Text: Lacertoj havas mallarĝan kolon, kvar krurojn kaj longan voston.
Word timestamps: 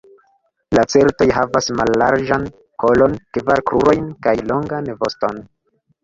Lacertoj 0.75 1.25
havas 1.37 1.67
mallarĝan 1.79 2.47
kolon, 2.83 3.13
kvar 3.39 3.61
krurojn 3.73 4.09
kaj 4.29 4.33
longan 4.53 4.89
voston. 5.05 5.39